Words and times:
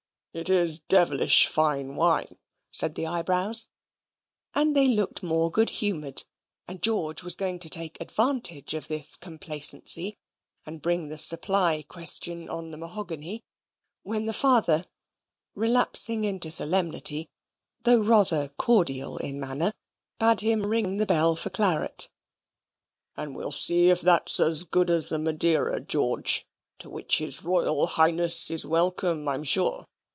"It 0.33 0.49
is 0.49 0.79
devilish 0.79 1.45
fine 1.45 1.97
wine," 1.97 2.37
said 2.71 2.95
the 2.95 3.05
Eyebrows, 3.05 3.67
and 4.55 4.73
they 4.73 4.87
looked 4.87 5.21
more 5.21 5.51
good 5.51 5.69
humoured; 5.69 6.23
and 6.69 6.81
George 6.81 7.21
was 7.21 7.35
going 7.35 7.59
to 7.59 7.69
take 7.69 7.99
advantage 7.99 8.73
of 8.73 8.87
this 8.87 9.17
complacency, 9.17 10.15
and 10.65 10.81
bring 10.81 11.09
the 11.09 11.17
supply 11.17 11.83
question 11.85 12.47
on 12.47 12.71
the 12.71 12.77
mahogany, 12.77 13.43
when 14.03 14.25
the 14.25 14.31
father, 14.31 14.85
relapsing 15.53 16.23
into 16.23 16.49
solemnity, 16.49 17.29
though 17.83 17.99
rather 17.99 18.47
cordial 18.57 19.17
in 19.17 19.37
manner, 19.37 19.73
bade 20.17 20.39
him 20.39 20.65
ring 20.65 20.95
the 20.95 21.05
bell 21.05 21.35
for 21.35 21.49
claret. 21.49 22.09
"And 23.17 23.35
we'll 23.35 23.51
see 23.51 23.89
if 23.89 23.99
that's 23.99 24.39
as 24.39 24.63
good 24.63 24.89
as 24.89 25.09
the 25.09 25.19
Madeira, 25.19 25.81
George, 25.81 26.47
to 26.79 26.89
which 26.89 27.17
his 27.17 27.43
Royal 27.43 27.85
Highness 27.85 28.49
is 28.49 28.65
welcome, 28.65 29.27
I'm 29.27 29.43
sure. 29.43 29.89